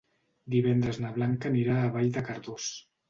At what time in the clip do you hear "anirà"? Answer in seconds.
1.51-1.77